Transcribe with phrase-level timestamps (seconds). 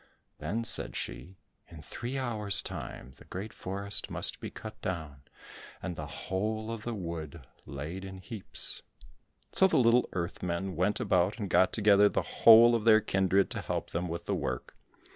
[0.39, 1.37] Then said she,
[1.69, 5.21] "In three hours' time the great forest must be cut down,
[5.79, 8.81] and the whole of the wood laid in heaps."
[9.51, 13.51] So the little earth men went about and got together the whole of their kindred
[13.51, 14.75] to help them with the work.